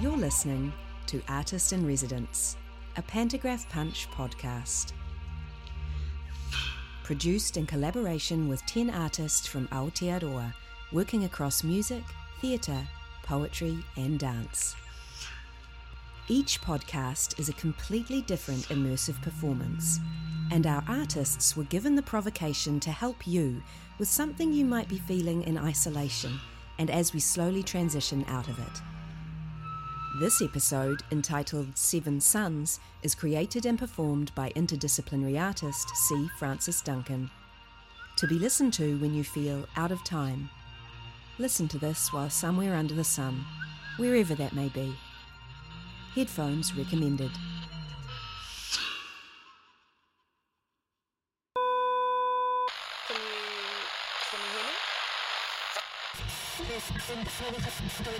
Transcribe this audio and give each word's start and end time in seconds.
You're 0.00 0.16
listening 0.16 0.72
to 1.06 1.22
Artist 1.28 1.72
in 1.72 1.86
Residence, 1.86 2.56
a 2.96 3.02
Pantograph 3.02 3.68
Punch 3.68 4.08
podcast. 4.10 4.92
Produced 7.04 7.56
in 7.56 7.66
collaboration 7.66 8.48
with 8.48 8.66
10 8.66 8.90
artists 8.90 9.46
from 9.46 9.68
Aotearoa, 9.68 10.52
working 10.90 11.22
across 11.22 11.62
music, 11.62 12.02
theatre, 12.40 12.82
poetry, 13.22 13.78
and 13.96 14.18
dance. 14.18 14.74
Each 16.28 16.60
podcast 16.60 17.40
is 17.40 17.48
a 17.48 17.54
completely 17.54 18.22
different 18.22 18.68
immersive 18.68 19.20
performance, 19.22 19.98
and 20.52 20.68
our 20.68 20.84
artists 20.86 21.56
were 21.56 21.64
given 21.64 21.96
the 21.96 22.02
provocation 22.02 22.78
to 22.80 22.92
help 22.92 23.26
you 23.26 23.60
with 23.98 24.06
something 24.06 24.52
you 24.52 24.64
might 24.64 24.88
be 24.88 24.98
feeling 24.98 25.42
in 25.42 25.58
isolation 25.58 26.38
and 26.78 26.90
as 26.90 27.12
we 27.12 27.18
slowly 27.18 27.62
transition 27.64 28.24
out 28.28 28.46
of 28.46 28.56
it. 28.60 28.80
This 30.20 30.40
episode, 30.40 31.02
entitled 31.10 31.76
Seven 31.76 32.20
Suns, 32.20 32.78
is 33.02 33.16
created 33.16 33.66
and 33.66 33.76
performed 33.76 34.32
by 34.36 34.50
interdisciplinary 34.50 35.40
artist 35.40 35.88
C. 35.96 36.28
Francis 36.38 36.82
Duncan. 36.82 37.30
To 38.18 38.28
be 38.28 38.38
listened 38.38 38.74
to 38.74 38.96
when 38.98 39.12
you 39.12 39.24
feel 39.24 39.66
out 39.76 39.90
of 39.90 40.04
time. 40.04 40.50
Listen 41.38 41.66
to 41.68 41.78
this 41.78 42.12
while 42.12 42.30
somewhere 42.30 42.76
under 42.76 42.94
the 42.94 43.02
sun, 43.02 43.44
wherever 43.96 44.36
that 44.36 44.52
may 44.52 44.68
be. 44.68 44.94
Headphones 46.14 46.76
recommended. 46.76 47.30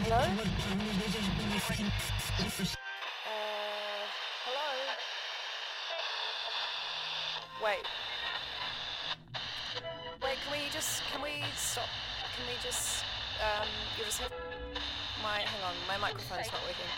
Hello? 0.05 0.17
Uh, 0.17 0.31
hello? 4.47 4.69
Wait. 7.63 7.85
Wait, 10.23 10.39
can 10.43 10.51
we 10.51 10.59
just 10.73 11.03
can 11.13 11.21
we 11.21 11.45
stop? 11.55 11.85
Can 12.37 12.47
we 12.49 12.55
just 12.63 13.05
um 13.43 13.69
you 13.99 14.05
just 14.07 14.21
have 14.23 14.33
my 15.23 15.41
hang 15.41 15.63
on, 15.63 15.75
my 15.87 15.99
microphone's 15.99 16.51
not 16.51 16.63
working. 16.63 16.89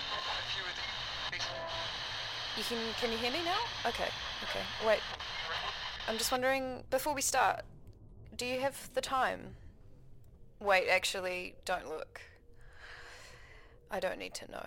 You 2.56 2.62
can 2.62 2.78
can 3.00 3.10
you 3.10 3.18
hear 3.18 3.32
me 3.32 3.40
now? 3.44 3.88
Okay, 3.88 4.08
okay. 4.44 4.60
Wait. 4.86 5.00
I'm 6.06 6.18
just 6.18 6.30
wondering 6.30 6.84
before 6.90 7.14
we 7.14 7.22
start, 7.22 7.62
do 8.36 8.44
you 8.46 8.60
have 8.60 8.90
the 8.94 9.00
time? 9.00 9.56
Wait, 10.60 10.88
actually, 10.88 11.54
don't 11.64 11.88
look. 11.88 12.20
I 13.90 14.00
don't 14.00 14.18
need 14.18 14.34
to 14.34 14.50
know. 14.50 14.66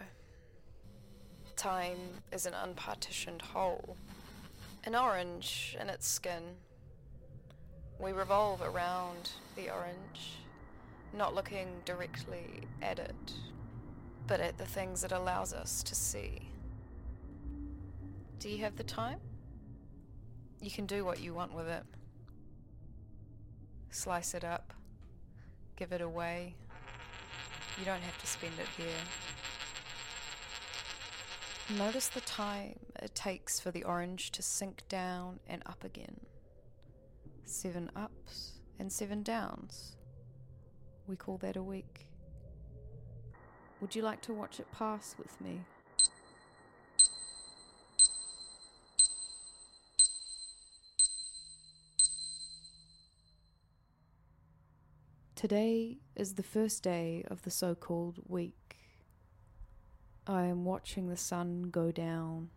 Time 1.56 1.98
is 2.32 2.46
an 2.46 2.54
unpartitioned 2.54 3.42
whole, 3.42 3.96
an 4.84 4.96
orange 4.96 5.78
in 5.80 5.90
its 5.90 6.08
skin. 6.08 6.44
We 8.00 8.12
revolve 8.12 8.62
around 8.62 9.30
the 9.56 9.70
orange, 9.70 10.40
not 11.14 11.34
looking 11.34 11.68
directly 11.86 12.62
at 12.82 13.00
it, 13.00 13.34
but 14.28 14.40
at 14.40 14.58
the 14.58 14.66
things 14.66 15.04
it 15.04 15.12
allows 15.12 15.54
us 15.54 15.82
to 15.84 15.96
see. 15.96 16.50
Do 18.40 18.50
you 18.50 18.60
have 18.60 18.76
the 18.76 18.84
time? 18.84 19.20
You 20.62 20.70
can 20.70 20.86
do 20.86 21.04
what 21.04 21.20
you 21.20 21.34
want 21.34 21.54
with 21.54 21.68
it. 21.68 21.84
Slice 23.90 24.36
it 24.36 24.44
up. 24.44 24.74
Give 25.76 25.92
it 25.92 26.02
away. 26.02 26.56
You 27.80 27.86
don't 27.86 28.02
have 28.02 28.18
to 28.20 28.28
spend 28.28 28.54
it 28.60 28.68
here. 28.78 28.88
Notice 31.78 32.08
the 32.10 32.22
time 32.22 32.78
it 33.02 33.14
takes 33.16 33.60
for 33.60 33.72
the 33.72 33.84
orange 33.84 34.32
to 34.32 34.42
sink 34.42 34.84
down 34.88 35.40
and 35.48 35.64
up 35.66 35.84
again. 35.84 36.20
Seven 37.44 37.90
ups 37.96 38.60
and 38.80 38.92
seven 38.92 39.24
downs. 39.24 39.98
We 41.08 41.16
call 41.16 41.38
that 41.38 41.56
a 41.56 41.64
week. 41.64 42.08
Would 43.82 43.96
you 43.96 44.04
like 44.04 44.22
to 44.22 44.34
watch 44.34 44.60
it 44.60 44.72
pass 44.72 45.16
with 45.18 45.40
me? 45.42 45.62
Today 55.38 55.98
is 56.16 56.34
the 56.34 56.42
first 56.42 56.82
day 56.82 57.24
of 57.30 57.44
the 57.44 57.52
so 57.52 57.76
called 57.76 58.18
week. 58.28 58.76
I 60.26 60.46
am 60.46 60.66
watching 60.66 61.10
the 61.10 61.16
sun 61.16 61.70
go 61.70 61.92
down. 61.92 62.50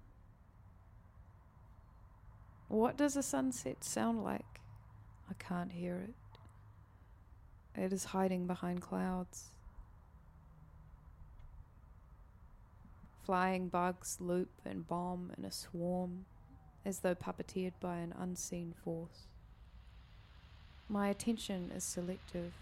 What 2.68 2.96
does 2.96 3.18
a 3.18 3.22
sunset 3.22 3.84
sound 3.84 4.24
like? 4.24 4.62
I 5.28 5.34
can't 5.34 5.72
hear 5.72 5.98
it. 5.98 6.14
It 7.78 7.92
is 7.92 8.04
hiding 8.04 8.46
behind 8.46 8.80
clouds. 8.80 9.48
Flying 13.22 13.68
bugs 13.68 14.16
loop 14.20 14.52
and 14.64 14.88
bomb 14.88 15.32
in 15.36 15.44
a 15.44 15.52
swarm, 15.52 16.24
as 16.86 17.00
though 17.00 17.14
puppeteered 17.14 17.74
by 17.78 17.98
an 17.98 18.14
unseen 18.18 18.72
force. 18.82 19.26
My 20.88 21.10
attention 21.10 21.70
is 21.76 21.84
selective. 21.84 22.54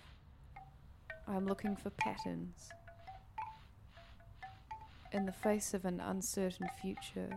I'm 1.30 1.46
looking 1.46 1.76
for 1.76 1.90
patterns. 1.90 2.70
In 5.12 5.26
the 5.26 5.32
face 5.32 5.74
of 5.74 5.84
an 5.84 6.00
uncertain 6.00 6.68
future, 6.80 7.30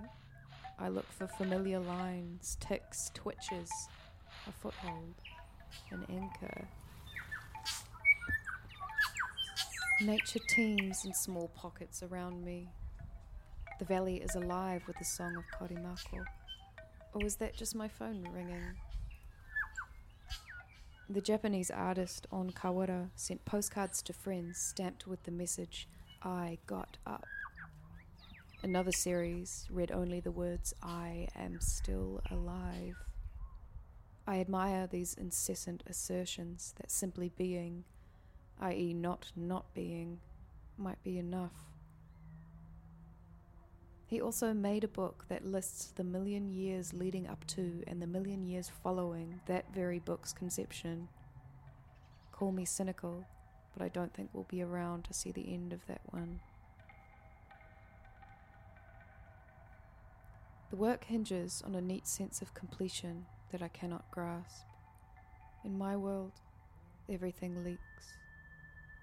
I 0.80 0.88
look 0.88 1.12
for 1.12 1.28
familiar 1.28 1.80
lines, 1.80 2.58
ticks, 2.62 3.12
twitches, 3.14 3.70
a 4.48 4.52
foothold, 4.52 5.14
an 5.92 6.06
anchor. 6.10 6.68
Nature 10.02 10.40
teems 10.48 11.04
in 11.04 11.14
small 11.14 11.50
pockets 11.50 12.02
around 12.02 12.44
me. 12.46 12.70
The 13.80 13.86
valley 13.86 14.18
is 14.18 14.36
alive 14.36 14.84
with 14.88 14.98
the 15.00 15.06
song 15.06 15.36
of 15.36 15.44
Korimako. 15.60 16.24
Or 17.14 17.26
is 17.26 17.36
that 17.38 17.58
just 17.58 17.76
my 17.76 17.90
phone 17.90 18.26
ringing? 18.34 18.76
The 21.10 21.22
Japanese 21.22 21.70
artist 21.70 22.28
On 22.32 22.52
Kawara 22.52 23.10
sent 23.16 23.44
postcards 23.44 24.02
to 24.04 24.14
friends 24.14 24.58
stamped 24.58 25.08
with 25.08 25.24
the 25.24 25.32
message, 25.32 25.88
I 26.24 26.58
got 26.68 26.98
up. 27.06 27.26
Another 28.64 28.92
series 28.92 29.68
read 29.72 29.92
only 29.92 30.20
the 30.20 30.32
words, 30.32 30.74
I 30.82 31.28
am 31.36 31.60
still 31.60 32.22
alive. 32.30 32.96
I 34.28 34.40
admire 34.40 34.88
these 34.88 35.16
incessant 35.16 35.84
assertions 35.88 36.74
that 36.78 36.92
simply 36.92 37.32
being, 37.38 37.84
i.e., 38.60 38.94
not 38.94 39.32
not 39.36 39.74
being, 39.74 40.20
might 40.78 41.04
be 41.04 41.18
enough. 41.18 41.71
He 44.12 44.20
also 44.20 44.54
made 44.54 44.84
a 44.84 44.90
book 44.90 45.24
that 45.30 45.46
lists 45.46 45.94
the 45.96 46.04
million 46.04 46.50
years 46.50 46.94
leading 46.94 47.30
up 47.30 47.48
to 47.48 47.82
and 47.88 48.02
the 48.02 48.08
million 48.08 48.46
years 48.46 48.70
following 48.84 49.40
that 49.46 49.74
very 49.74 50.00
book's 50.00 50.34
conception. 50.34 51.08
Call 52.34 52.52
me 52.52 52.66
cynical, 52.66 53.26
but 53.74 53.82
I 53.82 53.88
don't 53.88 54.14
think 54.14 54.32
we'll 54.34 54.44
be 54.50 54.62
around 54.62 55.06
to 55.06 55.14
see 55.14 55.32
the 55.32 55.54
end 55.54 55.72
of 55.72 55.88
that 55.88 56.02
one. 56.08 56.42
The 60.72 60.76
work 60.76 61.06
hinges 61.06 61.64
on 61.66 61.74
a 61.74 61.82
neat 61.82 62.06
sense 62.06 62.42
of 62.42 62.54
completion 62.54 63.26
that 63.54 63.62
I 63.62 63.70
cannot 63.70 64.12
grasp. 64.12 64.66
In 65.64 65.78
my 65.78 65.96
world, 65.96 66.34
everything 67.08 67.64
leaks. 67.64 68.18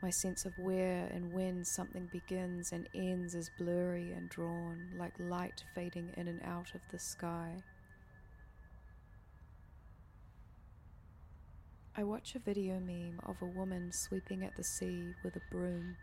My 0.00 0.10
sense 0.10 0.44
of 0.44 0.56
where 0.58 1.10
and 1.12 1.32
when 1.32 1.64
something 1.64 2.08
begins 2.12 2.70
and 2.70 2.88
ends 2.94 3.34
is 3.34 3.50
blurry 3.58 4.12
and 4.12 4.28
drawn, 4.28 4.90
like 4.96 5.12
light 5.18 5.64
fading 5.74 6.10
in 6.16 6.28
and 6.28 6.40
out 6.44 6.72
of 6.74 6.80
the 6.92 7.00
sky. 7.00 7.64
I 11.96 12.04
watch 12.04 12.36
a 12.36 12.38
video 12.38 12.78
meme 12.78 13.18
of 13.26 13.42
a 13.42 13.58
woman 13.58 13.90
sweeping 13.90 14.44
at 14.44 14.56
the 14.56 14.62
sea 14.62 15.14
with 15.24 15.34
a 15.34 15.40
broom. 15.50 15.96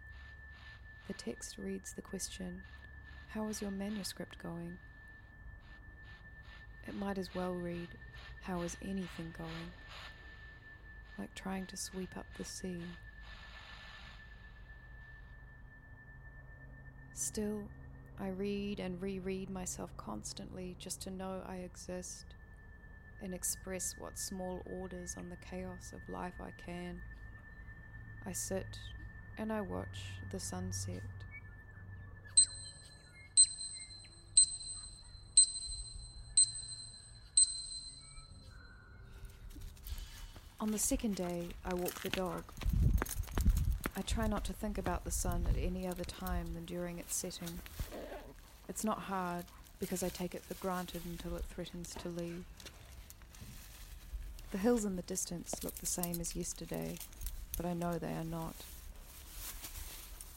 The 1.07 1.13
text 1.13 1.57
reads 1.57 1.93
the 1.93 2.01
question 2.01 2.63
How 3.29 3.47
is 3.47 3.61
your 3.61 3.71
manuscript 3.71 4.43
going? 4.43 4.77
It 6.85 6.95
might 6.95 7.17
as 7.17 7.33
well 7.33 7.53
read 7.53 7.87
How 8.41 8.61
is 8.63 8.75
anything 8.81 9.33
going? 9.37 9.71
Like 11.17 11.33
trying 11.33 11.65
to 11.67 11.77
sweep 11.77 12.17
up 12.17 12.25
the 12.37 12.43
sea. 12.43 12.81
Still, 17.25 17.63
I 18.19 18.27
read 18.27 18.79
and 18.79 19.01
reread 19.01 19.49
myself 19.49 19.89
constantly 19.97 20.75
just 20.77 21.01
to 21.01 21.09
know 21.09 21.41
I 21.47 21.55
exist 21.55 22.23
and 23.23 23.33
express 23.33 23.95
what 23.97 24.19
small 24.19 24.61
orders 24.79 25.15
on 25.17 25.29
the 25.29 25.35
chaos 25.37 25.91
of 25.91 26.07
life 26.07 26.35
I 26.39 26.51
can. 26.63 27.01
I 28.27 28.31
sit 28.31 28.67
and 29.39 29.51
I 29.51 29.61
watch 29.61 29.87
the 30.31 30.39
sunset. 30.39 31.01
On 40.59 40.69
the 40.69 40.77
second 40.77 41.15
day, 41.15 41.47
I 41.65 41.73
walk 41.73 42.01
the 42.03 42.11
dog. 42.11 42.43
I 43.97 44.01
try 44.01 44.27
not 44.27 44.43
to 44.45 44.53
think 44.53 44.77
about 44.77 45.05
the 45.05 45.11
sun 45.11 45.45
at 45.49 45.57
any 45.57 45.87
other 45.87 46.03
time 46.03 46.53
than 46.53 46.65
during 46.65 46.99
its 46.99 47.15
setting. 47.15 47.59
It's 48.67 48.83
not 48.83 48.99
hard 48.99 49.45
because 49.79 50.03
I 50.03 50.09
take 50.09 50.35
it 50.35 50.43
for 50.43 50.53
granted 50.55 51.01
until 51.05 51.35
it 51.37 51.45
threatens 51.45 51.95
to 52.01 52.09
leave. 52.09 52.43
The 54.51 54.57
hills 54.57 54.85
in 54.85 54.95
the 54.95 55.01
distance 55.01 55.63
look 55.63 55.75
the 55.75 55.85
same 55.85 56.19
as 56.19 56.35
yesterday, 56.35 56.97
but 57.55 57.65
I 57.65 57.73
know 57.73 57.97
they 57.97 58.13
are 58.13 58.23
not. 58.23 58.55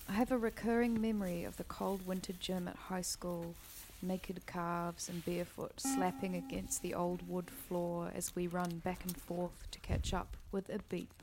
I 0.08 0.12
have 0.12 0.32
a 0.32 0.38
recurring 0.38 1.00
memory 1.00 1.44
of 1.44 1.56
the 1.56 1.64
cold 1.64 2.06
winter 2.06 2.32
gym 2.38 2.68
at 2.68 2.76
high 2.76 3.02
school, 3.02 3.54
naked 4.00 4.46
calves 4.46 5.08
and 5.08 5.24
barefoot 5.24 5.80
slapping 5.80 6.34
against 6.36 6.82
the 6.82 6.94
old 6.94 7.28
wood 7.28 7.50
floor 7.50 8.10
as 8.14 8.34
we 8.34 8.46
run 8.46 8.78
back 8.78 9.04
and 9.04 9.16
forth 9.16 9.68
to 9.72 9.80
catch 9.80 10.14
up 10.14 10.36
with 10.52 10.68
a 10.70 10.78
beep. 10.88 11.22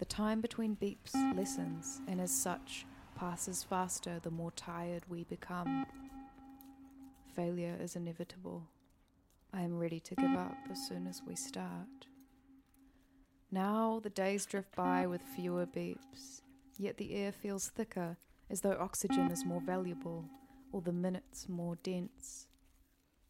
The 0.00 0.06
time 0.06 0.40
between 0.40 0.76
beeps 0.76 1.12
lessens, 1.36 2.00
and 2.08 2.22
as 2.22 2.30
such, 2.30 2.86
passes 3.16 3.62
faster 3.62 4.18
the 4.18 4.30
more 4.30 4.50
tired 4.52 5.02
we 5.10 5.24
become. 5.24 5.84
Failure 7.36 7.76
is 7.78 7.96
inevitable. 7.96 8.66
I 9.52 9.60
am 9.60 9.78
ready 9.78 10.00
to 10.00 10.14
give 10.14 10.32
up 10.32 10.56
as 10.70 10.88
soon 10.88 11.06
as 11.06 11.20
we 11.26 11.36
start. 11.36 12.06
Now 13.50 14.00
the 14.02 14.08
days 14.08 14.46
drift 14.46 14.74
by 14.74 15.06
with 15.06 15.20
fewer 15.36 15.66
beeps, 15.66 16.40
yet 16.78 16.96
the 16.96 17.12
air 17.14 17.30
feels 17.30 17.68
thicker 17.68 18.16
as 18.48 18.62
though 18.62 18.78
oxygen 18.80 19.30
is 19.30 19.44
more 19.44 19.60
valuable 19.60 20.24
or 20.72 20.80
the 20.80 20.94
minutes 20.94 21.46
more 21.46 21.76
dense. 21.82 22.46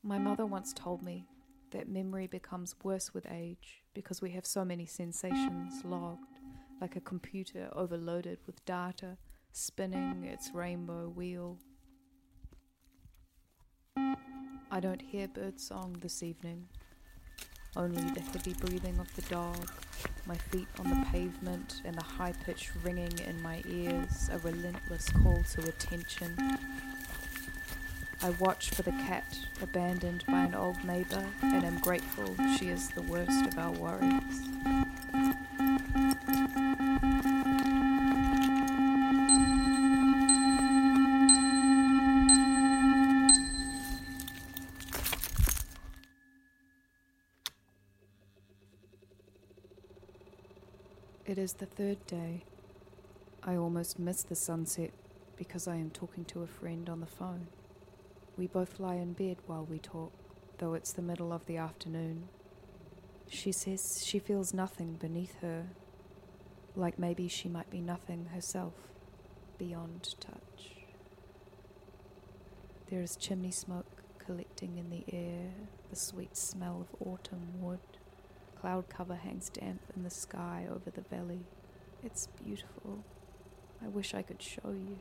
My 0.04 0.20
mother 0.20 0.46
once 0.46 0.72
told 0.72 1.02
me 1.02 1.26
that 1.72 1.88
memory 1.88 2.28
becomes 2.28 2.76
worse 2.84 3.12
with 3.12 3.26
age 3.28 3.82
because 3.92 4.22
we 4.22 4.30
have 4.30 4.46
so 4.46 4.64
many 4.64 4.86
sensations 4.86 5.84
logged, 5.84 6.29
like 6.80 6.96
a 6.96 7.00
computer 7.00 7.68
overloaded 7.74 8.38
with 8.46 8.64
data 8.64 9.16
spinning 9.52 10.24
its 10.24 10.50
rainbow 10.54 11.08
wheel. 11.08 11.58
I 13.96 14.80
don't 14.80 15.02
hear 15.02 15.26
birdsong 15.28 15.96
this 16.00 16.22
evening, 16.22 16.68
only 17.76 18.02
the 18.12 18.20
heavy 18.20 18.54
breathing 18.54 18.98
of 19.00 19.14
the 19.16 19.22
dog, 19.22 19.68
my 20.26 20.36
feet 20.36 20.68
on 20.78 20.88
the 20.88 21.06
pavement, 21.06 21.82
and 21.84 21.96
the 21.96 22.04
high 22.04 22.32
pitched 22.44 22.70
ringing 22.84 23.18
in 23.26 23.42
my 23.42 23.62
ears, 23.68 24.30
a 24.32 24.38
relentless 24.38 25.08
call 25.10 25.42
to 25.54 25.68
attention. 25.68 26.36
I 28.22 28.30
watch 28.38 28.70
for 28.70 28.82
the 28.82 28.92
cat 28.92 29.36
abandoned 29.62 30.24
by 30.26 30.44
an 30.44 30.54
old 30.54 30.84
neighbour 30.84 31.26
and 31.42 31.64
am 31.64 31.78
grateful 31.80 32.36
she 32.58 32.68
is 32.68 32.90
the 32.90 33.02
worst 33.02 33.46
of 33.46 33.58
our 33.58 33.72
worries. 33.72 34.89
It 51.30 51.38
is 51.38 51.52
the 51.52 51.66
third 51.66 52.04
day. 52.08 52.42
I 53.44 53.54
almost 53.54 54.00
miss 54.00 54.24
the 54.24 54.34
sunset 54.34 54.90
because 55.36 55.68
I 55.68 55.76
am 55.76 55.90
talking 55.90 56.24
to 56.24 56.42
a 56.42 56.48
friend 56.48 56.88
on 56.88 56.98
the 56.98 57.06
phone. 57.06 57.46
We 58.36 58.48
both 58.48 58.80
lie 58.80 58.96
in 58.96 59.12
bed 59.12 59.36
while 59.46 59.64
we 59.64 59.78
talk, 59.78 60.12
though 60.58 60.74
it's 60.74 60.92
the 60.92 61.02
middle 61.02 61.32
of 61.32 61.46
the 61.46 61.56
afternoon. 61.56 62.24
She 63.28 63.52
says 63.52 64.04
she 64.04 64.18
feels 64.18 64.52
nothing 64.52 64.94
beneath 64.94 65.40
her, 65.40 65.66
like 66.74 66.98
maybe 66.98 67.28
she 67.28 67.48
might 67.48 67.70
be 67.70 67.80
nothing 67.80 68.30
herself, 68.34 68.74
beyond 69.56 70.16
touch. 70.18 70.72
There 72.90 73.02
is 73.02 73.14
chimney 73.14 73.52
smoke 73.52 74.02
collecting 74.18 74.78
in 74.78 74.90
the 74.90 75.04
air, 75.12 75.52
the 75.90 75.94
sweet 75.94 76.36
smell 76.36 76.88
of 76.90 77.06
autumn 77.06 77.60
wood. 77.60 77.99
Cloud 78.60 78.90
cover 78.90 79.14
hangs 79.14 79.48
damp 79.48 79.80
in 79.96 80.02
the 80.02 80.10
sky 80.10 80.66
over 80.70 80.90
the 80.90 81.00
valley. 81.00 81.46
It's 82.04 82.28
beautiful. 82.44 83.04
I 83.82 83.88
wish 83.88 84.12
I 84.12 84.20
could 84.20 84.42
show 84.42 84.70
you. 84.70 84.98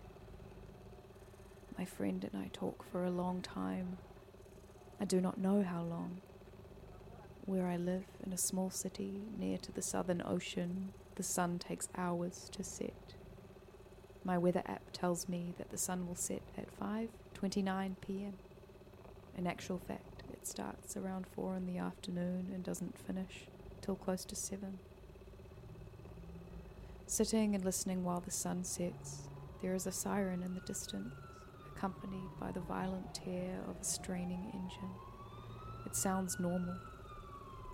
My 1.77 1.83
friend 1.83 2.23
and 2.23 2.41
I 2.41 2.49
talk 2.53 2.85
for 2.89 3.03
a 3.03 3.11
long 3.11 3.41
time. 3.41 3.97
I 5.01 5.03
do 5.03 5.19
not 5.19 5.37
know 5.37 5.61
how 5.61 5.81
long. 5.81 6.21
Where 7.45 7.67
I 7.67 7.75
live, 7.75 8.05
in 8.25 8.31
a 8.31 8.37
small 8.37 8.69
city 8.69 9.23
near 9.37 9.57
to 9.57 9.73
the 9.73 9.81
southern 9.81 10.21
ocean, 10.25 10.93
the 11.15 11.23
sun 11.23 11.59
takes 11.59 11.89
hours 11.97 12.47
to 12.53 12.63
set. 12.63 13.15
My 14.23 14.37
weather 14.37 14.63
app 14.67 14.83
tells 14.93 15.27
me 15.27 15.53
that 15.57 15.69
the 15.69 15.77
sun 15.77 16.07
will 16.07 16.15
set 16.15 16.43
at 16.57 16.79
5:29 16.79 17.95
p.m. 17.99 18.33
In 19.37 19.47
actual 19.47 19.79
fact, 19.79 20.08
it 20.39 20.47
starts 20.47 20.95
around 20.95 21.27
4 21.27 21.57
in 21.57 21.65
the 21.65 21.77
afternoon 21.77 22.51
and 22.53 22.63
doesn't 22.63 22.97
finish 22.97 23.47
till 23.81 23.95
close 23.95 24.23
to 24.25 24.35
7. 24.35 24.79
Sitting 27.07 27.55
and 27.55 27.65
listening 27.65 28.03
while 28.03 28.21
the 28.21 28.31
sun 28.31 28.63
sets, 28.63 29.27
there 29.61 29.73
is 29.73 29.85
a 29.85 29.91
siren 29.91 30.41
in 30.43 30.53
the 30.53 30.61
distance, 30.61 31.13
accompanied 31.75 32.29
by 32.39 32.51
the 32.51 32.59
violent 32.61 33.13
tear 33.13 33.59
of 33.67 33.81
a 33.81 33.83
straining 33.83 34.51
engine. 34.53 34.93
It 35.85 35.95
sounds 35.95 36.39
normal, 36.39 36.77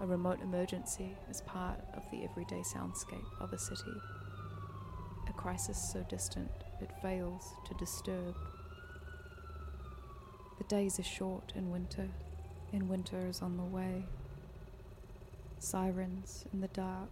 a 0.02 0.08
remote 0.08 0.42
emergency 0.42 1.16
is 1.30 1.42
part 1.42 1.80
of 1.94 2.04
the 2.12 2.24
everyday 2.24 2.62
soundscape 2.62 3.26
of 3.40 3.54
a 3.54 3.60
city. 3.60 4.02
A 5.30 5.34
crisis 5.34 5.78
so 5.94 6.04
distant 6.10 6.50
it 6.82 6.92
fails 7.02 7.54
to 7.68 7.74
disturb. 7.76 8.36
The 10.58 10.64
days 10.66 11.00
are 11.00 11.04
short 11.04 11.54
in 11.56 11.70
winter, 11.70 12.10
and 12.75 12.89
winter 12.89 13.25
is 13.27 13.42
on 13.42 13.56
the 13.56 13.63
way. 13.63 14.03
Sirens 15.60 16.46
in 16.51 16.60
the 16.60 16.67
dark. 16.67 17.10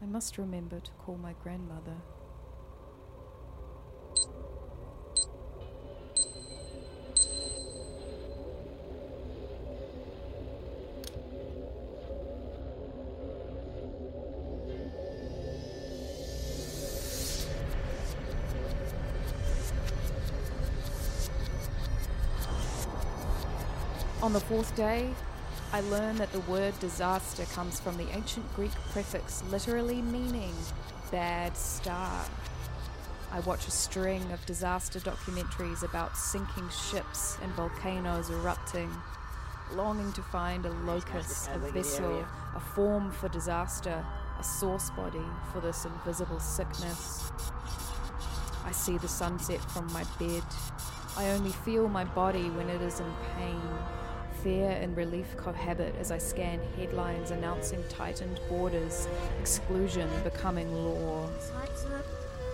I 0.00 0.06
must 0.06 0.38
remember 0.38 0.80
to 0.80 0.90
call 0.92 1.16
my 1.16 1.34
grandmother. 1.42 1.98
On 24.32 24.38
the 24.40 24.46
fourth 24.46 24.74
day, 24.74 25.10
I 25.74 25.82
learn 25.82 26.16
that 26.16 26.32
the 26.32 26.40
word 26.40 26.72
disaster 26.80 27.44
comes 27.52 27.78
from 27.78 27.98
the 27.98 28.08
ancient 28.16 28.50
Greek 28.56 28.70
prefix 28.90 29.44
literally 29.50 30.00
meaning 30.00 30.54
bad 31.10 31.54
star. 31.54 32.24
I 33.30 33.40
watch 33.40 33.68
a 33.68 33.70
string 33.70 34.22
of 34.32 34.46
disaster 34.46 35.00
documentaries 35.00 35.82
about 35.82 36.16
sinking 36.16 36.70
ships 36.70 37.36
and 37.42 37.52
volcanoes 37.52 38.30
erupting, 38.30 38.90
longing 39.74 40.10
to 40.14 40.22
find 40.22 40.64
a 40.64 40.72
locus, 40.86 41.50
a 41.52 41.58
vessel, 41.70 42.26
a 42.56 42.60
form 42.74 43.12
for 43.12 43.28
disaster, 43.28 44.02
a 44.40 44.42
source 44.42 44.88
body 44.92 45.26
for 45.52 45.60
this 45.60 45.84
invisible 45.84 46.40
sickness. 46.40 47.30
I 48.64 48.72
see 48.72 48.96
the 48.96 49.08
sunset 49.08 49.60
from 49.72 49.92
my 49.92 50.04
bed. 50.18 50.42
I 51.18 51.28
only 51.32 51.50
feel 51.50 51.86
my 51.86 52.04
body 52.04 52.48
when 52.48 52.70
it 52.70 52.80
is 52.80 52.98
in 52.98 53.12
pain. 53.36 53.60
Fear 54.42 54.70
and 54.70 54.96
relief 54.96 55.36
cohabit 55.36 55.94
as 56.00 56.10
I 56.10 56.18
scan 56.18 56.58
headlines 56.76 57.30
announcing 57.30 57.84
tightened 57.88 58.40
borders, 58.48 59.06
exclusion 59.38 60.08
becoming 60.24 60.74
law. 60.74 61.28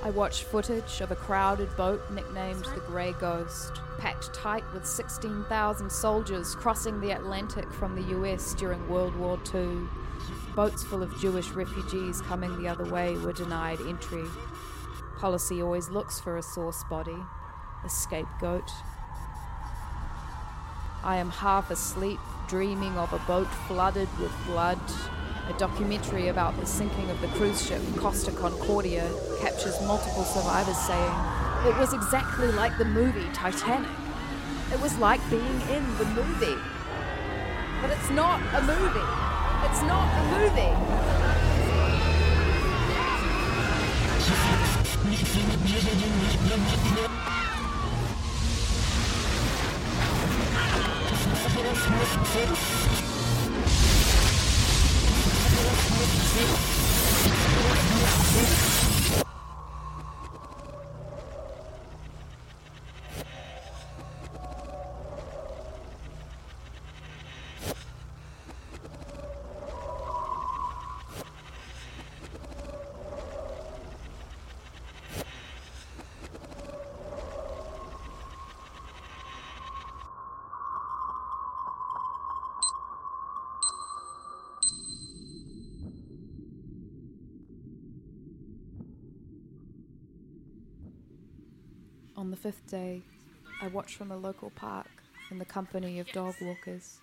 I 0.03 0.11
watch 0.11 0.45
footage 0.45 1.01
of 1.01 1.11
a 1.11 1.17
crowded 1.17 1.75
boat 1.79 2.03
nicknamed 2.13 2.67
the 2.67 2.83
Grey 2.87 3.13
Ghost, 3.19 3.81
packed 3.99 4.35
tight 4.35 4.65
with 4.75 4.85
16,000 4.85 5.91
soldiers 5.91 6.55
crossing 6.55 7.01
the 7.01 7.13
Atlantic 7.13 7.73
from 7.73 7.95
the 7.95 8.15
US 8.19 8.53
during 8.53 8.87
World 8.89 9.17
War 9.17 9.39
II. 9.55 9.89
Boats 10.55 10.85
full 10.85 11.03
of 11.03 11.19
Jewish 11.19 11.49
refugees 11.51 12.21
coming 12.21 12.61
the 12.61 12.69
other 12.69 12.85
way 12.85 13.17
were 13.17 13.33
denied 13.33 13.81
entry. 13.81 14.25
Policy 15.17 15.63
always 15.63 15.89
looks 15.89 16.21
for 16.21 16.37
a 16.37 16.43
source 16.43 16.85
body, 16.91 17.17
a 17.83 17.89
scapegoat. 17.89 18.71
I 21.05 21.17
am 21.17 21.31
half 21.31 21.71
asleep, 21.71 22.19
dreaming 22.49 22.99
of 22.99 23.13
a 23.13 23.19
boat 23.21 23.47
flooded 23.69 24.09
with 24.19 24.33
blood. 24.47 24.81
A 25.49 25.53
documentary 25.57 26.29
about 26.29 26.59
the 26.59 26.67
sinking 26.67 27.09
of 27.09 27.21
the 27.21 27.29
cruise 27.29 27.65
ship 27.65 27.81
Costa 27.97 28.33
Concordia 28.33 29.09
captures 29.41 29.81
multiple 29.83 30.25
survivors 30.25 30.77
saying, 30.77 31.13
It 31.67 31.77
was 31.79 31.95
exactly 31.95 32.49
like 32.49 32.77
the 32.79 32.85
movie 32.85 33.29
Titanic. 33.33 33.89
It 34.73 34.81
was 34.81 34.99
like 34.99 35.21
being 35.31 35.61
in 35.71 35.87
the 35.99 36.05
movie. 36.05 36.61
But 37.81 37.91
it's 37.91 38.11
not 38.11 38.41
a 38.55 38.61
movie. 38.63 39.01
It's 39.65 39.83
not 39.83 40.09
a 40.19 40.23
movie. 46.77 47.35
Thank 58.39 58.93
you. 58.93 58.98
On 92.19 92.33
the 92.33 92.37
fifth 92.37 92.69
day, 92.69 93.03
I 93.63 93.69
watch 93.69 93.95
from 93.95 94.11
a 94.11 94.17
local 94.17 94.51
park 94.51 94.91
in 95.31 95.39
the 95.39 95.45
company 95.45 96.01
of 96.01 96.11
dog 96.11 96.35
walkers. 96.43 96.99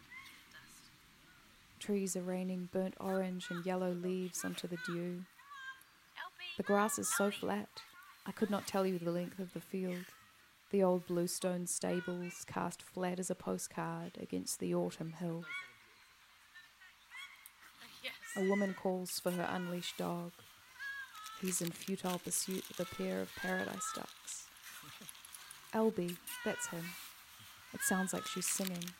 Trees 1.80 2.18
are 2.18 2.22
raining 2.22 2.68
burnt 2.74 2.96
orange 3.00 3.48
and 3.50 3.66
yellow 3.66 3.94
leaves 3.94 4.44
onto 4.44 4.68
the 4.68 4.78
dew. 4.86 5.22
The 6.58 6.64
grass 6.64 7.00
is 7.00 7.08
so 7.16 7.32
flat, 7.32 7.70
I 8.26 8.34
could 8.34 8.50
not 8.50 8.68
tell 8.68 8.86
you 8.86 9.00
the 9.00 9.10
length 9.10 9.40
of 9.40 9.54
the 9.54 9.62
field. 9.62 10.04
The 10.72 10.84
old 10.84 11.08
bluestone 11.08 11.66
stables 11.66 12.44
cast 12.46 12.82
flat 12.82 13.18
as 13.18 13.30
a 13.30 13.36
postcard 13.36 14.18
against 14.20 14.60
the 14.60 14.76
autumn 14.76 15.14
hill. 15.14 15.46
A 18.36 18.44
woman 18.50 18.76
calls 18.78 19.18
for 19.18 19.32
her 19.32 19.48
unleashed 19.50 19.98
dog. 19.98 20.34
He's 21.40 21.62
in 21.62 21.72
futile 21.72 22.20
pursuit 22.20 22.66
of 22.70 22.82
a 22.82 22.96
pair 22.96 23.22
of 23.22 23.34
paradise 23.38 23.94
ducks. 23.96 24.45
Elby, 25.76 26.16
that's 26.46 26.68
him. 26.68 26.86
It 27.74 27.82
sounds 27.82 28.14
like 28.14 28.26
she's 28.26 28.48
singing. 28.48 28.92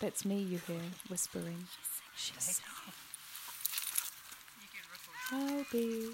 That's 0.00 0.24
me 0.24 0.38
you 0.42 0.58
hear 0.66 0.80
whispering. 1.08 1.68
She's 2.16 2.42
singing. 2.42 2.72
Elby, 5.32 6.10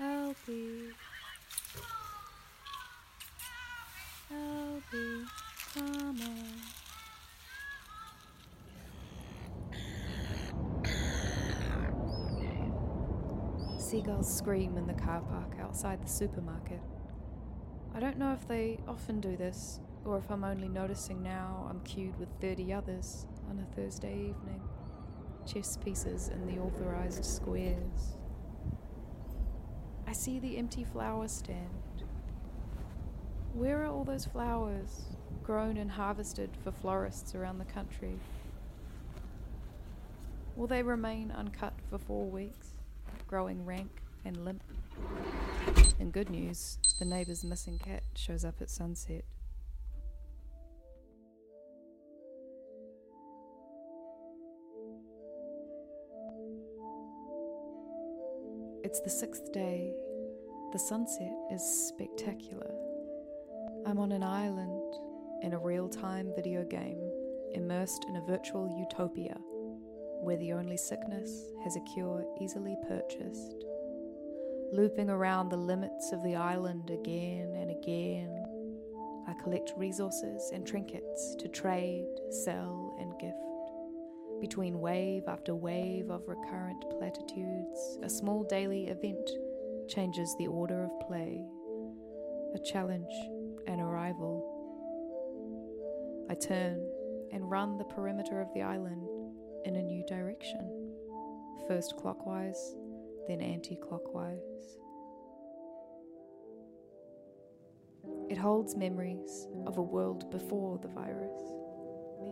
Elby, 0.00 0.92
Elby, 4.32 5.26
come 5.74 6.20
on. 6.20 6.60
Seagulls 13.78 14.36
scream 14.36 14.76
in 14.76 14.86
the 14.88 14.94
car 14.94 15.20
park 15.20 15.54
outside 15.60 16.02
the 16.02 16.08
supermarket. 16.08 16.80
I 17.94 18.00
don't 18.00 18.16
know 18.18 18.32
if 18.32 18.48
they 18.48 18.78
often 18.88 19.20
do 19.20 19.36
this, 19.36 19.78
or 20.04 20.16
if 20.16 20.30
I'm 20.30 20.44
only 20.44 20.68
noticing 20.68 21.22
now 21.22 21.66
I'm 21.68 21.80
queued 21.80 22.18
with 22.18 22.28
30 22.40 22.72
others 22.72 23.26
on 23.50 23.58
a 23.58 23.76
Thursday 23.76 24.14
evening. 24.14 24.62
Chess 25.46 25.76
pieces 25.76 26.28
in 26.28 26.46
the 26.46 26.60
authorized 26.60 27.24
squares. 27.24 28.16
I 30.06 30.12
see 30.12 30.38
the 30.38 30.56
empty 30.56 30.84
flower 30.84 31.28
stand. 31.28 31.68
Where 33.52 33.82
are 33.82 33.86
all 33.86 34.04
those 34.04 34.24
flowers, 34.24 35.02
grown 35.42 35.76
and 35.76 35.90
harvested 35.90 36.50
for 36.64 36.72
florists 36.72 37.34
around 37.34 37.58
the 37.58 37.66
country? 37.66 38.18
Will 40.56 40.66
they 40.66 40.82
remain 40.82 41.30
uncut 41.30 41.74
for 41.90 41.98
four 41.98 42.24
weeks, 42.24 42.68
growing 43.26 43.66
rank 43.66 43.90
and 44.24 44.44
limp? 44.44 44.62
And 46.00 46.10
good 46.10 46.30
news, 46.30 46.78
the 47.02 47.08
neighbor's 47.08 47.42
missing 47.42 47.80
cat 47.80 48.04
shows 48.14 48.44
up 48.44 48.54
at 48.60 48.70
sunset. 48.70 49.24
It's 58.84 59.00
the 59.00 59.10
sixth 59.10 59.52
day. 59.52 59.92
The 60.72 60.78
sunset 60.78 61.32
is 61.50 61.60
spectacular. 61.88 62.70
I'm 63.84 63.98
on 63.98 64.12
an 64.12 64.22
island 64.22 64.94
in 65.42 65.54
a 65.54 65.58
real 65.58 65.88
time 65.88 66.30
video 66.36 66.62
game, 66.62 67.02
immersed 67.52 68.06
in 68.08 68.14
a 68.14 68.20
virtual 68.20 68.78
utopia 68.78 69.34
where 70.20 70.36
the 70.36 70.52
only 70.52 70.76
sickness 70.76 71.50
has 71.64 71.74
a 71.74 71.80
cure 71.80 72.24
easily 72.40 72.76
purchased 72.86 73.64
looping 74.72 75.10
around 75.10 75.50
the 75.50 75.56
limits 75.56 76.12
of 76.12 76.22
the 76.22 76.34
island 76.34 76.90
again 76.90 77.54
and 77.56 77.70
again. 77.70 78.44
I 79.28 79.34
collect 79.42 79.74
resources 79.76 80.50
and 80.52 80.66
trinkets 80.66 81.36
to 81.40 81.48
trade, 81.48 82.06
sell, 82.30 82.96
and 82.98 83.12
gift. 83.20 83.36
Between 84.40 84.80
wave 84.80 85.24
after 85.28 85.54
wave 85.54 86.10
of 86.10 86.26
recurrent 86.26 86.84
platitudes, 86.98 87.98
a 88.02 88.08
small 88.08 88.44
daily 88.44 88.88
event 88.88 89.30
changes 89.88 90.34
the 90.38 90.46
order 90.46 90.84
of 90.84 91.06
play. 91.06 91.44
A 92.54 92.58
challenge, 92.58 93.12
an 93.66 93.78
arrival. 93.78 94.48
I 96.30 96.34
turn 96.34 96.84
and 97.30 97.50
run 97.50 97.76
the 97.76 97.84
perimeter 97.84 98.40
of 98.40 98.52
the 98.54 98.62
island 98.62 99.06
in 99.66 99.76
a 99.76 99.82
new 99.82 100.02
direction. 100.06 100.94
First 101.68 101.96
clockwise, 101.96 102.74
then 103.28 103.40
anti 103.40 103.76
clockwise. 103.76 104.78
It 108.28 108.38
holds 108.38 108.74
memories 108.74 109.46
of 109.66 109.78
a 109.78 109.82
world 109.82 110.30
before 110.30 110.78
the 110.78 110.88
virus. 110.88 111.42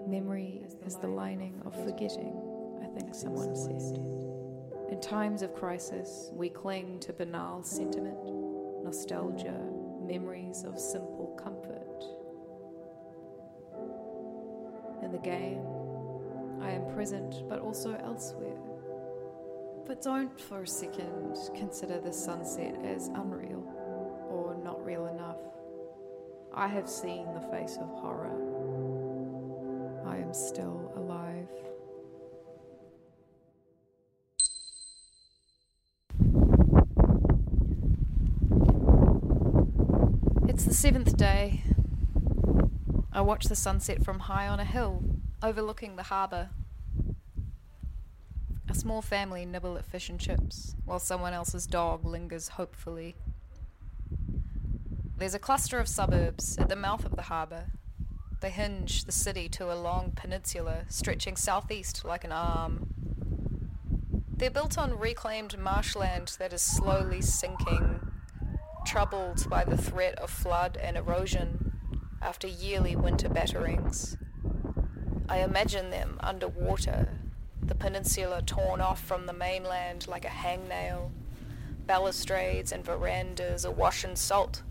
Memory 0.07 0.63
is 0.87 0.97
the 0.97 1.09
lining 1.09 1.61
of 1.65 1.75
forgetting, 1.85 2.35
I 2.83 2.87
think 2.99 3.15
someone 3.15 3.55
said. 3.55 4.01
In 4.91 5.01
times 5.01 5.43
of 5.43 5.55
crisis, 5.55 6.31
we 6.33 6.49
cling 6.49 7.01
to 7.01 7.13
banal 7.13 7.63
sentiment, 7.63 8.19
nostalgia, 8.83 9.61
memories 10.03 10.65
of 10.65 10.79
simple 10.79 11.39
comfort. 11.39 12.03
In 15.05 15.13
the 15.13 15.19
game, 15.19 15.65
I 16.61 16.71
am 16.71 16.93
present 16.95 17.49
but 17.49 17.61
also 17.61 17.95
elsewhere. 18.03 18.70
But 19.91 20.03
don't 20.03 20.41
for 20.41 20.63
a 20.63 20.67
second 20.69 21.37
consider 21.53 21.99
the 21.99 22.13
sunset 22.13 22.77
as 22.85 23.09
unreal 23.09 23.67
or 24.31 24.57
not 24.63 24.87
real 24.87 25.07
enough. 25.07 25.41
I 26.55 26.69
have 26.69 26.89
seen 26.89 27.27
the 27.35 27.41
face 27.51 27.77
of 27.77 27.89
horror. 27.89 28.31
I 30.07 30.19
am 30.19 30.33
still 30.33 30.93
alive. 30.95 31.49
It's 40.49 40.67
the 40.67 40.73
seventh 40.73 41.17
day. 41.17 41.65
I 43.13 43.23
watch 43.23 43.47
the 43.47 43.57
sunset 43.57 44.05
from 44.05 44.21
high 44.21 44.47
on 44.47 44.61
a 44.61 44.65
hill 44.65 45.03
overlooking 45.43 45.97
the 45.97 46.05
harbour. 46.05 46.51
A 48.71 48.75
small 48.75 49.03
family 49.03 49.45
nibble 49.45 49.77
at 49.79 49.85
fish 49.85 50.09
and 50.09 50.21
chips, 50.21 50.77
while 50.85 51.01
someone 51.01 51.33
else's 51.33 51.67
dog 51.67 52.05
lingers 52.05 52.51
hopefully. 52.51 53.17
There's 55.17 55.35
a 55.35 55.41
cluster 55.41 55.81
of 55.81 55.89
suburbs 55.89 56.57
at 56.57 56.69
the 56.69 56.77
mouth 56.77 57.05
of 57.05 57.17
the 57.17 57.23
harbour. 57.23 57.73
They 58.41 58.51
hinge 58.51 59.07
the 59.07 59.13
city 59.13 59.49
to 59.49 59.73
a 59.73 59.75
long 59.75 60.13
peninsula 60.15 60.85
stretching 60.89 61.35
southeast 61.35 62.05
like 62.05 62.23
an 62.23 62.31
arm. 62.31 62.95
They're 64.37 64.53
built 64.53 64.79
on 64.79 64.97
reclaimed 64.97 65.59
marshland 65.59 66.37
that 66.39 66.53
is 66.53 66.63
slowly 66.63 67.23
sinking, 67.23 67.99
troubled 68.87 69.51
by 69.51 69.65
the 69.65 69.77
threat 69.77 70.17
of 70.21 70.31
flood 70.31 70.79
and 70.81 70.97
erosion 70.97 71.73
after 72.23 72.47
yearly 72.47 72.95
winter 72.95 73.29
batterings. 73.29 74.17
I 75.29 75.39
imagine 75.41 75.91
them 75.91 76.21
underwater, 76.21 77.20
peninsula 77.81 78.43
torn 78.43 78.81
off 78.81 79.03
from 79.03 79.27
the 79.27 79.33
mainland 79.33 80.07
like 80.07 80.25
a 80.25 80.29
hangnail, 80.29 81.11
balustrades 81.87 82.71
and 82.71 82.85
verandas 82.85 83.65
awash 83.65 84.05
in 84.05 84.15
salt, 84.15 84.63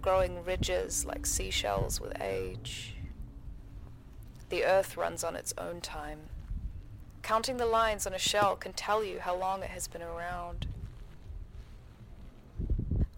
growing 0.00 0.42
ridges 0.44 1.04
like 1.04 1.26
seashells 1.26 2.00
with 2.00 2.18
age. 2.22 2.94
The 4.48 4.64
earth 4.64 4.96
runs 4.96 5.24
on 5.24 5.34
its 5.34 5.52
own 5.58 5.80
time. 5.80 6.20
Counting 7.22 7.56
the 7.56 7.66
lines 7.66 8.06
on 8.06 8.14
a 8.14 8.18
shell 8.18 8.54
can 8.54 8.72
tell 8.72 9.02
you 9.02 9.18
how 9.18 9.36
long 9.36 9.64
it 9.64 9.70
has 9.70 9.88
been 9.88 10.02
around. 10.02 10.68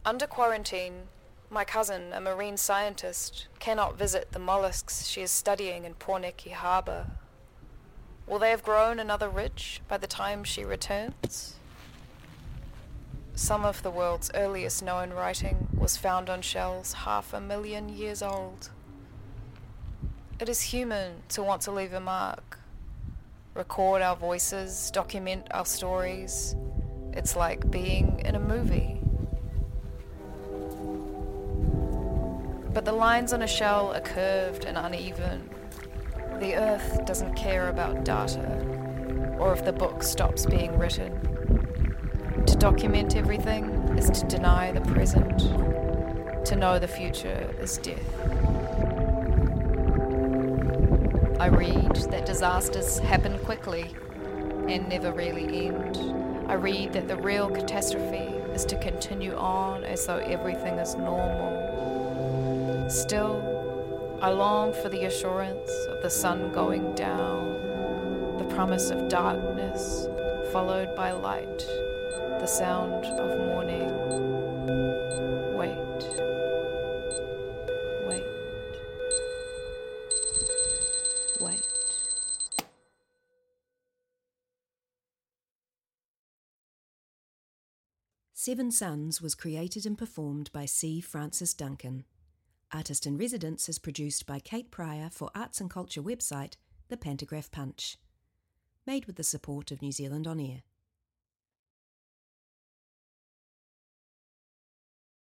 Under 0.07 0.27
quarantine, 0.27 1.03
my 1.51 1.65
cousin, 1.65 2.15
a 2.15 2.21
marine 2.21 2.57
scientist, 2.57 3.49
cannot 3.59 3.99
visit 3.99 4.33
the 4.33 4.39
mollusks 4.39 5.07
she 5.07 5.21
is 5.21 5.31
studying 5.31 5.85
in 5.85 5.95
Pornicki 5.95 6.53
Harbour. 6.53 7.09
Will 8.29 8.39
they 8.39 8.51
have 8.51 8.63
grown 8.63 9.01
another 9.01 9.31
ridge 9.31 9.81
by 9.89 9.97
the 9.97 10.07
time 10.07 10.45
she 10.45 10.63
returns? 10.63 11.55
Some 13.35 13.65
of 13.65 13.83
the 13.83 13.91
world's 13.91 14.31
earliest 14.35 14.83
known 14.83 15.11
writing 15.11 15.69
was 15.75 15.97
found 15.97 16.29
on 16.29 16.43
shells 16.43 16.93
half 16.93 17.33
a 17.33 17.41
million 17.41 17.89
years 17.89 18.21
old. 18.21 18.69
It 20.39 20.49
is 20.51 20.61
human 20.61 21.23
to 21.31 21.43
want 21.43 21.63
to 21.63 21.71
leave 21.71 21.95
a 21.95 22.01
mark, 22.01 22.59
record 23.55 24.03
our 24.03 24.15
voices, 24.15 24.91
document 24.91 25.47
our 25.53 25.65
stories. 25.65 26.55
It's 27.15 27.35
like 27.35 27.71
being 27.71 28.21
in 28.27 28.35
a 28.35 28.41
movie. 28.41 29.01
But 32.75 32.85
the 32.85 32.93
lines 32.93 33.33
on 33.33 33.41
a 33.41 33.49
shell 33.49 33.95
are 33.95 34.01
curved 34.01 34.67
and 34.67 34.77
uneven. 34.77 35.49
The 36.41 36.55
earth 36.55 37.05
doesn't 37.05 37.35
care 37.35 37.69
about 37.69 38.05
data, 38.05 38.65
or 39.39 39.53
if 39.53 39.65
the 39.65 39.73
book 39.73 40.05
stops 40.05 40.47
being 40.47 40.79
written. 40.79 41.13
To 42.47 42.57
document 42.57 43.17
everything 43.17 43.65
is 43.99 44.09
to 44.11 44.27
deny 44.27 44.71
the 44.71 44.81
present. 44.81 45.41
To 46.47 46.55
know 46.55 46.79
the 46.79 46.87
future 46.87 47.53
is 47.61 47.79
death. 47.79 47.99
I 51.41 51.49
read 51.49 51.97
that 52.11 52.25
disasters 52.25 52.99
happen 53.01 53.39
quickly 53.41 53.95
and 54.69 54.89
never 54.89 55.13
really 55.13 55.67
end. 55.67 55.99
I 56.47 56.55
read 56.55 56.93
that 56.93 57.09
the 57.09 57.17
real 57.17 57.51
catastrophe 57.51 58.33
is 58.55 58.65
to 58.67 58.79
continue 58.81 59.35
on 59.35 59.83
as 59.83 60.07
though 60.07 60.19
everything 60.19 60.79
is 60.79 60.95
normal. 60.95 62.89
Still, 62.89 63.43
I 64.21 64.31
long 64.31 64.73
for 64.73 64.89
the 64.89 65.05
assurance 65.05 65.71
of 65.89 66.03
the 66.03 66.11
sun 66.11 66.51
going 66.51 66.93
down, 66.97 68.37
the 68.37 68.45
promise 68.47 68.91
of 68.91 69.09
darkness 69.09 70.09
followed 70.53 70.93
by 70.97 71.13
light, 71.13 71.59
the 72.41 72.47
sound 72.47 73.05
of 73.05 73.39
morning. 73.39 73.89
Wait. 75.57 75.79
Wait. 78.09 78.25
Wait. 81.41 81.63
Seven 88.33 88.73
Suns 88.73 89.23
was 89.23 89.37
created 89.37 89.87
and 89.87 89.97
performed 89.97 90.51
by 90.53 90.65
C. 90.65 91.01
Francis 91.01 91.55
Duncan. 91.55 92.05
Artist 92.71 93.07
in 93.07 93.17
Residence 93.17 93.71
is 93.71 93.79
produced 93.79 94.27
by 94.27 94.41
Kate 94.41 94.71
Pryor 94.71 95.09
for 95.11 95.31
arts 95.35 95.59
and 95.59 95.71
culture 95.71 96.03
website 96.03 96.57
The 96.89 96.99
Pantograph 96.99 97.51
Punch. 97.51 97.97
Made 98.87 99.07
with 99.07 99.17
the 99.17 99.25
support 99.25 99.71
of 99.71 99.81
New 99.81 99.91
Zealand 99.91 100.27
On 100.27 100.39
Air. 100.39 100.61